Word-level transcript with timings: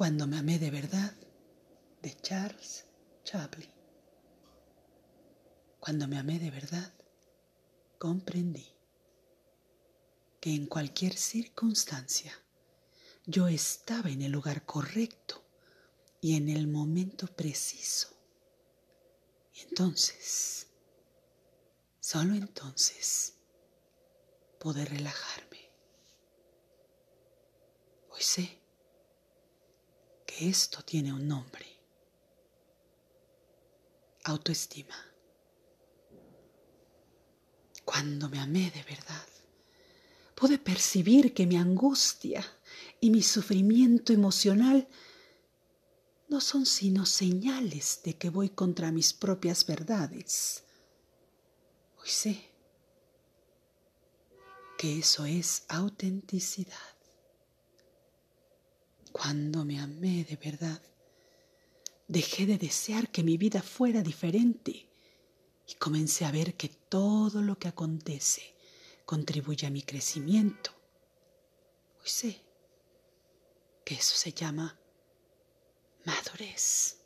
Cuando 0.00 0.26
me 0.26 0.38
amé 0.38 0.58
de 0.58 0.70
verdad, 0.70 1.12
de 2.00 2.16
Charles 2.22 2.86
Chaplin. 3.22 3.68
Cuando 5.78 6.08
me 6.08 6.16
amé 6.16 6.38
de 6.38 6.50
verdad, 6.50 6.90
comprendí 7.98 8.66
que 10.40 10.54
en 10.54 10.64
cualquier 10.68 11.14
circunstancia 11.14 12.32
yo 13.26 13.46
estaba 13.48 14.08
en 14.08 14.22
el 14.22 14.32
lugar 14.32 14.64
correcto 14.64 15.44
y 16.22 16.34
en 16.34 16.48
el 16.48 16.66
momento 16.66 17.26
preciso. 17.26 18.08
Y 19.52 19.68
entonces, 19.68 20.66
solo 22.00 22.32
entonces, 22.32 23.34
pude 24.58 24.82
relajarme. 24.86 25.70
Hoy 28.08 28.22
sé 28.22 28.59
esto 30.40 30.82
tiene 30.82 31.12
un 31.12 31.26
nombre. 31.26 31.66
Autoestima. 34.24 34.96
Cuando 37.84 38.28
me 38.28 38.38
amé 38.38 38.70
de 38.70 38.82
verdad, 38.84 39.26
pude 40.34 40.58
percibir 40.58 41.34
que 41.34 41.46
mi 41.46 41.56
angustia 41.56 42.44
y 43.00 43.10
mi 43.10 43.22
sufrimiento 43.22 44.12
emocional 44.12 44.88
no 46.28 46.40
son 46.40 46.64
sino 46.64 47.06
señales 47.06 48.00
de 48.04 48.16
que 48.16 48.30
voy 48.30 48.50
contra 48.50 48.92
mis 48.92 49.12
propias 49.12 49.66
verdades. 49.66 50.62
Hoy 52.00 52.08
sé 52.08 52.50
que 54.78 55.00
eso 55.00 55.26
es 55.26 55.64
autenticidad. 55.68 56.99
Cuando 59.22 59.66
me 59.66 59.78
amé 59.78 60.24
de 60.24 60.36
verdad, 60.36 60.80
dejé 62.08 62.46
de 62.46 62.56
desear 62.56 63.10
que 63.10 63.22
mi 63.22 63.36
vida 63.36 63.60
fuera 63.60 64.00
diferente 64.00 64.88
y 65.68 65.74
comencé 65.74 66.24
a 66.24 66.30
ver 66.30 66.54
que 66.54 66.70
todo 66.70 67.42
lo 67.42 67.58
que 67.58 67.68
acontece 67.68 68.54
contribuye 69.04 69.66
a 69.66 69.70
mi 69.70 69.82
crecimiento. 69.82 70.70
Hoy 72.00 72.08
sé 72.08 72.40
que 73.84 73.96
eso 73.96 74.16
se 74.16 74.32
llama 74.32 74.78
madurez. 76.06 76.96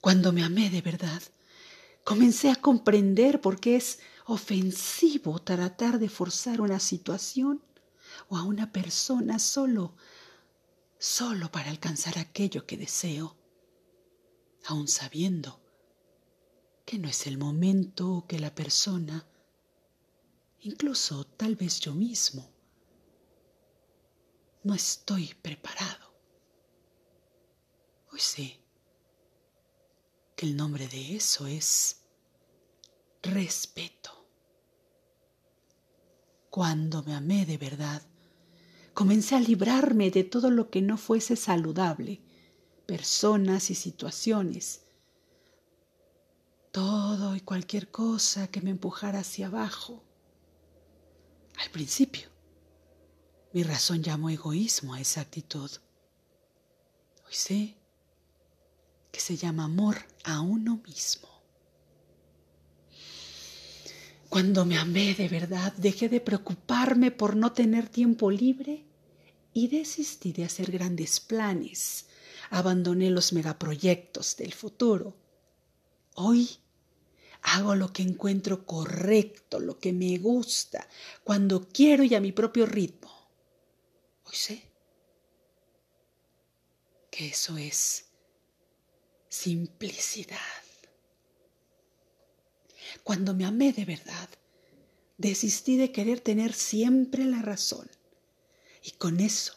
Cuando 0.00 0.32
me 0.32 0.42
amé 0.42 0.70
de 0.70 0.80
verdad, 0.80 1.22
comencé 2.02 2.48
a 2.48 2.56
comprender 2.56 3.42
por 3.42 3.60
qué 3.60 3.76
es 3.76 3.98
ofensivo 4.24 5.38
tratar 5.42 5.98
de 5.98 6.08
forzar 6.08 6.62
una 6.62 6.80
situación 6.80 7.62
o 8.28 8.36
a 8.36 8.42
una 8.42 8.72
persona 8.72 9.38
solo, 9.38 9.96
solo 10.98 11.50
para 11.50 11.70
alcanzar 11.70 12.18
aquello 12.18 12.66
que 12.66 12.76
deseo, 12.76 13.36
aun 14.66 14.88
sabiendo 14.88 15.60
que 16.84 16.98
no 16.98 17.08
es 17.08 17.26
el 17.26 17.38
momento 17.38 18.10
o 18.10 18.26
que 18.26 18.38
la 18.38 18.54
persona 18.54 19.26
incluso 20.60 21.24
tal 21.24 21.56
vez 21.56 21.80
yo 21.80 21.94
mismo. 21.94 22.50
No 24.62 24.74
estoy 24.74 25.34
preparado. 25.40 26.12
Hoy 28.12 28.20
sé 28.20 28.60
que 30.36 30.46
el 30.46 30.56
nombre 30.56 30.86
de 30.88 31.16
eso 31.16 31.46
es 31.46 32.02
respeto. 33.22 34.10
Cuando 36.50 37.02
me 37.04 37.14
amé 37.14 37.46
de 37.46 37.56
verdad, 37.56 38.02
comencé 39.00 39.34
a 39.34 39.40
librarme 39.40 40.10
de 40.10 40.24
todo 40.24 40.50
lo 40.50 40.68
que 40.68 40.82
no 40.82 40.98
fuese 40.98 41.34
saludable, 41.34 42.20
personas 42.84 43.70
y 43.70 43.74
situaciones, 43.74 44.82
todo 46.70 47.34
y 47.34 47.40
cualquier 47.40 47.90
cosa 47.90 48.48
que 48.48 48.60
me 48.60 48.68
empujara 48.68 49.20
hacia 49.20 49.46
abajo 49.46 50.04
al 51.56 51.70
principio. 51.70 52.28
Mi 53.54 53.62
razón 53.62 54.02
llamó 54.02 54.28
egoísmo 54.28 54.92
a 54.92 55.00
esa 55.00 55.22
actitud. 55.22 55.70
Hoy 57.26 57.32
sé 57.32 57.76
que 59.10 59.20
se 59.20 59.38
llama 59.38 59.64
amor 59.64 59.96
a 60.24 60.42
uno 60.42 60.82
mismo. 60.86 61.30
Cuando 64.28 64.66
me 64.66 64.76
amé 64.76 65.14
de 65.14 65.30
verdad, 65.30 65.72
dejé 65.78 66.10
de 66.10 66.20
preocuparme 66.20 67.10
por 67.10 67.34
no 67.34 67.52
tener 67.52 67.88
tiempo 67.88 68.30
libre 68.30 68.89
y 69.52 69.68
desistí 69.68 70.32
de 70.32 70.44
hacer 70.44 70.70
grandes 70.70 71.20
planes. 71.20 72.06
Abandoné 72.50 73.10
los 73.10 73.32
megaproyectos 73.32 74.36
del 74.36 74.54
futuro. 74.54 75.16
Hoy 76.14 76.58
Hago 77.42 77.74
lo 77.74 77.92
que 77.92 78.02
encuentro 78.02 78.66
correcto, 78.66 79.60
lo 79.60 79.78
que 79.78 79.92
me 79.92 80.18
gusta, 80.18 80.86
cuando 81.24 81.68
quiero 81.68 82.04
y 82.04 82.14
a 82.14 82.20
mi 82.20 82.32
propio 82.32 82.66
ritmo. 82.66 83.10
Hoy 84.24 84.34
sé 84.34 84.62
que 87.10 87.28
eso 87.28 87.56
es 87.56 88.04
simplicidad. 89.28 90.38
Cuando 93.04 93.34
me 93.34 93.46
amé 93.46 93.72
de 93.72 93.84
verdad, 93.84 94.28
desistí 95.16 95.76
de 95.76 95.92
querer 95.92 96.20
tener 96.20 96.52
siempre 96.52 97.24
la 97.24 97.40
razón. 97.40 97.88
Y 98.82 98.92
con 98.92 99.20
eso 99.20 99.54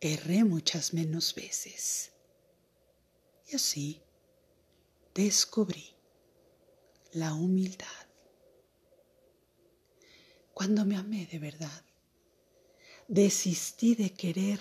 erré 0.00 0.44
muchas 0.44 0.92
menos 0.92 1.34
veces. 1.34 2.12
Y 3.46 3.56
así 3.56 4.02
descubrí 5.14 5.94
la 7.12 7.34
humildad. 7.34 7.86
Cuando 10.52 10.84
me 10.84 10.96
amé 10.96 11.26
de 11.26 11.38
verdad, 11.38 11.84
desistí 13.08 13.94
de 13.94 14.12
querer 14.12 14.60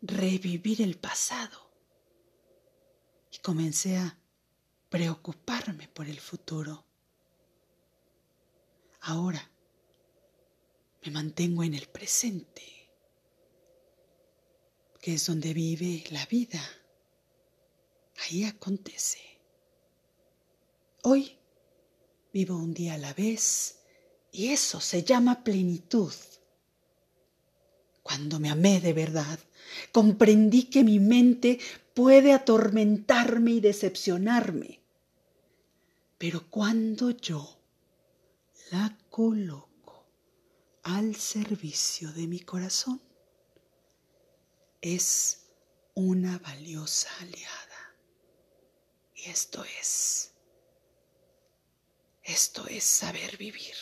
revivir 0.00 0.82
el 0.82 0.98
pasado 0.98 1.70
y 3.30 3.38
comencé 3.38 3.96
a 3.96 4.18
preocuparme 4.88 5.88
por 5.88 6.06
el 6.06 6.20
futuro. 6.20 6.84
Ahora 9.00 9.51
me 11.04 11.10
mantengo 11.10 11.62
en 11.64 11.74
el 11.74 11.88
presente, 11.88 12.62
que 15.00 15.14
es 15.14 15.26
donde 15.26 15.52
vive 15.52 16.04
la 16.10 16.24
vida. 16.26 16.62
Ahí 18.18 18.44
acontece. 18.44 19.20
Hoy 21.02 21.38
Vivo 22.32 22.56
un 22.56 22.72
día 22.72 22.94
a 22.94 22.98
la 22.98 23.12
vez 23.12 23.80
y 24.32 24.48
eso 24.48 24.80
se 24.80 25.02
llama 25.02 25.44
plenitud. 25.44 26.14
Cuando 28.02 28.40
me 28.40 28.48
amé 28.48 28.80
de 28.80 28.94
verdad, 28.94 29.38
comprendí 29.92 30.64
que 30.64 30.82
mi 30.82 30.98
mente 30.98 31.58
puede 31.92 32.32
atormentarme 32.32 33.50
y 33.52 33.60
decepcionarme. 33.60 34.80
Pero 36.16 36.48
cuando 36.48 37.10
yo 37.10 37.58
la 38.70 38.96
coloco 39.10 39.71
al 40.82 41.16
servicio 41.16 42.12
de 42.12 42.26
mi 42.26 42.40
corazón, 42.40 43.00
es 44.80 45.46
una 45.94 46.38
valiosa 46.38 47.08
aliada. 47.20 47.96
Y 49.14 49.30
esto 49.30 49.64
es 49.64 50.32
esto 52.22 52.66
es 52.68 52.84
saber 52.84 53.36
vivir. 53.36 53.74